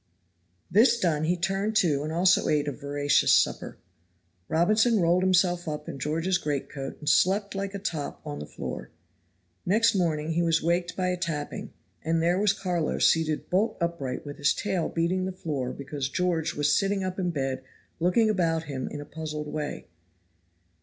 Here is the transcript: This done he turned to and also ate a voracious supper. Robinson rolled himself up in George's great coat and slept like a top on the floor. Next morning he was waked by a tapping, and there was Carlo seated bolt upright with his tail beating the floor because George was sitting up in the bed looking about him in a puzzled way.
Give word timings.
This 0.71 0.99
done 0.99 1.25
he 1.25 1.37
turned 1.37 1.75
to 1.75 2.01
and 2.01 2.11
also 2.11 2.49
ate 2.49 2.67
a 2.67 2.71
voracious 2.71 3.31
supper. 3.31 3.77
Robinson 4.49 4.99
rolled 4.99 5.21
himself 5.21 5.67
up 5.67 5.87
in 5.87 5.99
George's 5.99 6.39
great 6.39 6.69
coat 6.71 6.97
and 6.97 7.07
slept 7.07 7.53
like 7.53 7.75
a 7.75 7.77
top 7.77 8.19
on 8.25 8.39
the 8.39 8.47
floor. 8.47 8.89
Next 9.63 9.93
morning 9.93 10.31
he 10.31 10.41
was 10.41 10.59
waked 10.59 10.95
by 10.95 11.09
a 11.09 11.17
tapping, 11.17 11.71
and 12.03 12.19
there 12.19 12.39
was 12.39 12.51
Carlo 12.51 12.97
seated 12.97 13.47
bolt 13.51 13.77
upright 13.79 14.25
with 14.25 14.39
his 14.39 14.55
tail 14.55 14.89
beating 14.89 15.25
the 15.25 15.31
floor 15.31 15.71
because 15.71 16.09
George 16.09 16.55
was 16.55 16.73
sitting 16.73 17.03
up 17.03 17.19
in 17.19 17.27
the 17.27 17.33
bed 17.33 17.63
looking 17.99 18.27
about 18.27 18.63
him 18.63 18.87
in 18.87 19.01
a 19.01 19.05
puzzled 19.05 19.49
way. 19.53 19.85